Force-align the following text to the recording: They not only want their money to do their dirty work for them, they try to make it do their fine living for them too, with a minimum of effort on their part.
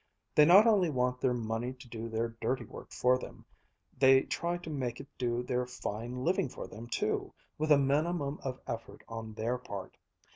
They 0.33 0.45
not 0.45 0.65
only 0.65 0.89
want 0.89 1.21
their 1.21 1.35
money 1.35 1.73
to 1.73 1.87
do 1.87 2.09
their 2.09 2.29
dirty 2.29 2.65
work 2.65 2.91
for 2.91 3.19
them, 3.19 3.45
they 3.99 4.23
try 4.23 4.57
to 4.57 4.69
make 4.71 4.99
it 4.99 5.05
do 5.19 5.43
their 5.43 5.67
fine 5.67 6.23
living 6.23 6.49
for 6.49 6.65
them 6.65 6.87
too, 6.87 7.33
with 7.59 7.71
a 7.71 7.77
minimum 7.77 8.39
of 8.43 8.61
effort 8.65 9.03
on 9.07 9.35
their 9.35 9.59
part. 9.59 9.95